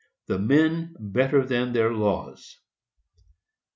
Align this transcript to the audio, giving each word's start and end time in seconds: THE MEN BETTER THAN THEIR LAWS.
THE 0.25 0.39
MEN 0.39 0.95
BETTER 0.99 1.45
THAN 1.45 1.73
THEIR 1.73 1.93
LAWS. 1.93 2.57